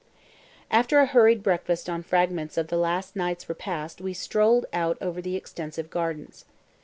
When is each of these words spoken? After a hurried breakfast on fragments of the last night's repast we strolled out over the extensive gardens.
After 0.71 0.97
a 0.97 1.05
hurried 1.05 1.43
breakfast 1.43 1.87
on 1.87 2.01
fragments 2.01 2.57
of 2.57 2.69
the 2.69 2.75
last 2.77 3.15
night's 3.15 3.47
repast 3.47 4.01
we 4.01 4.15
strolled 4.15 4.65
out 4.73 4.97
over 4.99 5.21
the 5.21 5.35
extensive 5.35 5.91
gardens. 5.91 6.43